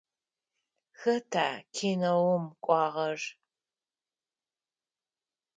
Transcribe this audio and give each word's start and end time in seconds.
Хэта 0.99 1.47
кинэум 1.75 2.43
кӏуагъэр? 2.63 3.19